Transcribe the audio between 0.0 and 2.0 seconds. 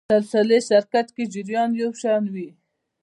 سلسلې سرکټ کې جریان یو